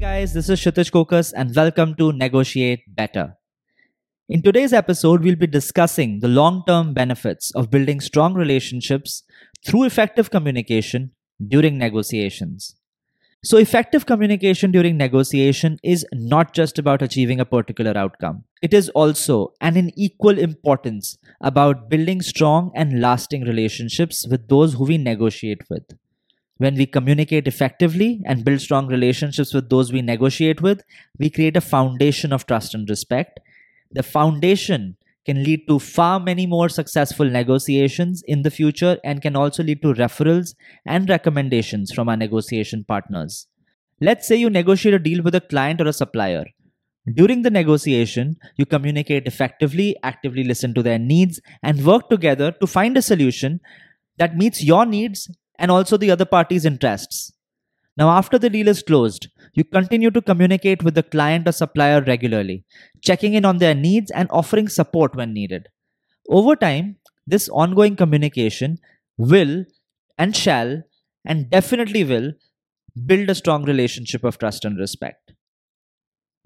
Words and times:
guys, 0.00 0.32
this 0.32 0.48
is 0.48 0.58
Kshitij 0.58 0.90
Kokas 0.92 1.30
and 1.36 1.54
welcome 1.54 1.94
to 1.96 2.10
Negotiate 2.10 2.84
Better. 2.96 3.34
In 4.30 4.40
today's 4.40 4.72
episode, 4.72 5.22
we'll 5.22 5.36
be 5.36 5.46
discussing 5.46 6.20
the 6.20 6.28
long 6.28 6.62
term 6.66 6.94
benefits 6.94 7.50
of 7.54 7.70
building 7.70 8.00
strong 8.00 8.32
relationships 8.32 9.24
through 9.66 9.84
effective 9.84 10.30
communication 10.30 11.10
during 11.46 11.76
negotiations. 11.76 12.76
So, 13.44 13.58
effective 13.58 14.06
communication 14.06 14.70
during 14.70 14.96
negotiation 14.96 15.78
is 15.84 16.06
not 16.14 16.54
just 16.54 16.78
about 16.78 17.02
achieving 17.02 17.38
a 17.38 17.44
particular 17.44 17.94
outcome. 17.94 18.44
It 18.62 18.72
is 18.72 18.88
also, 18.90 19.52
and 19.60 19.76
in 19.76 19.92
equal 19.98 20.38
importance, 20.38 21.18
about 21.42 21.90
building 21.90 22.22
strong 22.22 22.72
and 22.74 23.02
lasting 23.02 23.42
relationships 23.42 24.26
with 24.30 24.48
those 24.48 24.72
who 24.74 24.84
we 24.84 24.96
negotiate 24.96 25.68
with. 25.68 25.84
When 26.60 26.74
we 26.74 26.84
communicate 26.84 27.48
effectively 27.48 28.20
and 28.26 28.44
build 28.44 28.60
strong 28.60 28.86
relationships 28.86 29.54
with 29.54 29.70
those 29.70 29.94
we 29.94 30.02
negotiate 30.02 30.60
with, 30.60 30.82
we 31.18 31.30
create 31.30 31.56
a 31.56 31.62
foundation 31.62 32.34
of 32.34 32.44
trust 32.44 32.74
and 32.74 32.86
respect. 32.86 33.40
The 33.92 34.02
foundation 34.02 34.98
can 35.24 35.42
lead 35.42 35.66
to 35.68 35.78
far 35.78 36.20
many 36.20 36.46
more 36.46 36.68
successful 36.68 37.24
negotiations 37.24 38.22
in 38.26 38.42
the 38.42 38.50
future 38.50 38.98
and 39.02 39.22
can 39.22 39.36
also 39.36 39.62
lead 39.62 39.80
to 39.80 39.94
referrals 39.94 40.54
and 40.84 41.08
recommendations 41.08 41.92
from 41.92 42.10
our 42.10 42.16
negotiation 42.18 42.84
partners. 42.84 43.46
Let's 43.98 44.28
say 44.28 44.36
you 44.36 44.50
negotiate 44.50 44.92
a 44.92 44.98
deal 44.98 45.22
with 45.22 45.34
a 45.34 45.40
client 45.40 45.80
or 45.80 45.88
a 45.88 45.94
supplier. 45.94 46.44
During 47.14 47.40
the 47.40 47.50
negotiation, 47.50 48.36
you 48.58 48.66
communicate 48.66 49.26
effectively, 49.26 49.96
actively 50.02 50.44
listen 50.44 50.74
to 50.74 50.82
their 50.82 50.98
needs, 50.98 51.40
and 51.62 51.86
work 51.86 52.10
together 52.10 52.52
to 52.52 52.66
find 52.66 52.98
a 52.98 53.02
solution 53.02 53.60
that 54.18 54.36
meets 54.36 54.62
your 54.62 54.84
needs 54.84 55.30
and 55.60 55.70
also 55.70 55.96
the 55.96 56.10
other 56.10 56.24
party's 56.24 56.64
interests. 56.64 57.32
Now, 57.96 58.10
after 58.10 58.38
the 58.38 58.50
deal 58.50 58.66
is 58.66 58.82
closed, 58.82 59.28
you 59.52 59.62
continue 59.62 60.10
to 60.10 60.22
communicate 60.22 60.82
with 60.82 60.94
the 60.94 61.02
client 61.02 61.46
or 61.46 61.52
supplier 61.52 62.00
regularly, 62.00 62.64
checking 63.02 63.34
in 63.34 63.44
on 63.44 63.58
their 63.58 63.74
needs 63.74 64.10
and 64.10 64.28
offering 64.30 64.68
support 64.68 65.14
when 65.14 65.34
needed. 65.34 65.68
Over 66.28 66.56
time, 66.56 66.96
this 67.26 67.48
ongoing 67.50 67.96
communication 67.96 68.78
will 69.18 69.64
and 70.16 70.34
shall 70.34 70.82
and 71.24 71.50
definitely 71.50 72.04
will 72.04 72.32
build 73.06 73.28
a 73.28 73.34
strong 73.34 73.64
relationship 73.64 74.24
of 74.24 74.38
trust 74.38 74.64
and 74.64 74.78
respect. 74.78 75.32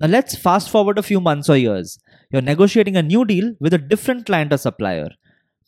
Now, 0.01 0.09
let's 0.09 0.35
fast 0.37 0.71
forward 0.71 0.99
a 0.99 1.03
few 1.03 1.21
months 1.21 1.49
or 1.49 1.57
years. 1.57 1.99
You're 2.33 2.43
negotiating 2.43 2.97
a 2.97 3.03
new 3.03 3.25
deal 3.25 3.55
with 3.61 3.73
a 3.73 3.79
different 3.79 4.27
client 4.27 4.53
or 4.53 4.59
supplier, 4.59 5.11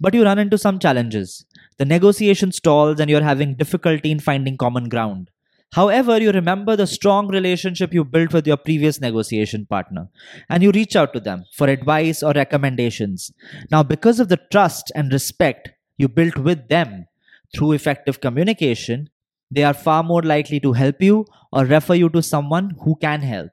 but 0.01 0.15
you 0.15 0.25
run 0.25 0.39
into 0.39 0.59
some 0.59 0.79
challenges. 0.79 1.45
The 1.79 1.85
negotiation 1.85 2.53
stalls 2.53 3.01
and 3.01 3.11
you're 3.11 3.23
having 3.23 3.55
difficulty 3.55 4.11
in 4.11 4.21
finding 4.21 4.57
common 4.57 4.89
ground. 4.89 5.31
However, 5.73 6.21
you 6.21 6.31
remember 6.31 6.77
the 6.77 6.87
strong 6.87 7.29
relationship 7.29 7.93
you 7.93 8.05
built 8.05 8.33
with 8.33 8.47
your 8.47 8.57
previous 8.57 9.01
negotiation 9.01 9.67
partner 9.67 10.09
and 10.49 10.63
you 10.63 10.71
reach 10.71 10.97
out 10.97 11.13
to 11.13 11.21
them 11.21 11.45
for 11.53 11.69
advice 11.69 12.23
or 12.23 12.33
recommendations. 12.33 13.33
Now, 13.71 13.83
because 13.83 14.21
of 14.21 14.29
the 14.29 14.39
trust 14.51 14.93
and 14.95 15.13
respect 15.13 15.71
you 15.99 16.09
built 16.09 16.39
with 16.39 16.69
them 16.69 17.07
through 17.55 17.73
effective 17.73 18.21
communication, 18.21 19.11
they 19.51 19.65
are 19.65 19.75
far 19.75 20.03
more 20.03 20.23
likely 20.23 20.61
to 20.61 20.73
help 20.73 21.03
you 21.03 21.27
or 21.53 21.65
refer 21.65 21.95
you 21.95 22.09
to 22.11 22.23
someone 22.23 22.77
who 22.83 22.97
can 22.97 23.21
help. 23.21 23.51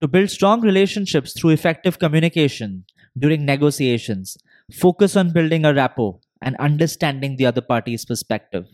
To 0.00 0.08
build 0.08 0.30
strong 0.30 0.60
relationships 0.60 1.32
through 1.32 1.50
effective 1.50 1.98
communication 1.98 2.84
during 3.18 3.44
negotiations, 3.44 4.36
focus 4.72 5.16
on 5.16 5.32
building 5.32 5.64
a 5.64 5.74
rapport 5.74 6.20
and 6.42 6.56
understanding 6.56 7.36
the 7.36 7.46
other 7.46 7.60
party's 7.60 8.04
perspective. 8.04 8.66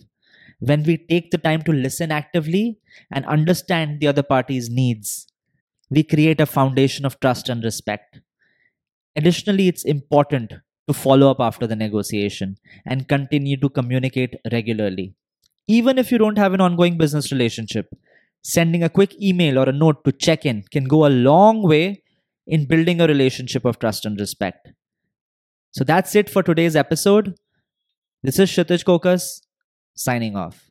When 0.61 0.83
we 0.83 0.99
take 0.99 1.31
the 1.31 1.39
time 1.39 1.63
to 1.63 1.73
listen 1.73 2.11
actively 2.13 2.79
and 3.13 3.25
understand 3.27 4.01
the 4.01 4.07
other 4.09 4.23
party's 4.23 4.71
needs, 4.71 5.27
we 5.91 6.03
create 6.03 6.41
a 6.41 6.47
foundation 6.47 7.05
of 7.05 7.21
trust 7.21 7.49
and 7.49 7.63
respect. 7.63 8.21
Additionally, 9.17 9.69
it's 9.69 9.85
important 9.85 10.55
to 10.89 10.95
follow 10.95 11.31
up 11.31 11.41
after 11.41 11.67
the 11.67 11.77
negotiation 11.77 12.57
and 12.87 13.09
continue 13.09 13.57
to 13.57 13.69
communicate 13.69 14.37
regularly. 14.53 15.15
Even 15.67 15.99
if 15.99 16.13
you 16.13 16.19
don't 16.19 16.39
have 16.39 16.53
an 16.53 16.61
ongoing 16.61 16.99
business 16.99 17.33
relationship, 17.33 17.89
sending 18.43 18.83
a 18.83 18.89
quick 18.89 19.21
email 19.21 19.59
or 19.59 19.69
a 19.69 19.73
note 19.73 20.05
to 20.05 20.13
check 20.13 20.45
in 20.45 20.63
can 20.71 20.85
go 20.85 21.07
a 21.07 21.09
long 21.09 21.63
way 21.63 22.03
in 22.47 22.67
building 22.67 23.01
a 23.01 23.07
relationship 23.07 23.65
of 23.65 23.79
trust 23.79 24.05
and 24.05 24.21
respect. 24.21 24.69
So 25.75 25.83
that's 25.83 26.15
it 26.15 26.31
for 26.31 26.41
today's 26.45 26.77
episode. 26.77 27.35
This 28.23 28.39
is 28.39 28.49
Kshitij 28.49 28.85
Kokas 28.85 29.41
signing 29.97 30.37
off. 30.37 30.71